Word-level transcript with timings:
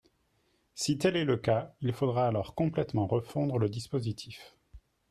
Si 0.73 0.97
tel 0.97 1.15
est 1.15 1.25
le 1.25 1.37
cas, 1.37 1.75
il 1.79 1.93
faudra 1.93 2.27
alors 2.27 2.55
complètement 2.55 3.05
refondre 3.05 3.59
le 3.59 3.69
dispositif. 3.69 4.55